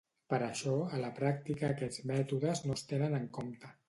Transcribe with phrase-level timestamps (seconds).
[0.33, 3.71] Per això, a la pràctica aquests mètodes no es tenen en compte.